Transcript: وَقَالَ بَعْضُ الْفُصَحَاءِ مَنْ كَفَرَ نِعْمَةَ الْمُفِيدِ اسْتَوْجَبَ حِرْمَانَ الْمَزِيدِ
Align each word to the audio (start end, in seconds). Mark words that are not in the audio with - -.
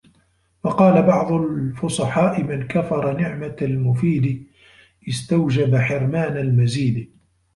وَقَالَ 0.63 1.01
بَعْضُ 1.01 1.31
الْفُصَحَاءِ 1.31 2.43
مَنْ 2.43 2.67
كَفَرَ 2.67 3.17
نِعْمَةَ 3.19 3.55
الْمُفِيدِ 3.61 4.47
اسْتَوْجَبَ 5.09 5.75
حِرْمَانَ 5.75 6.37
الْمَزِيدِ 6.37 7.11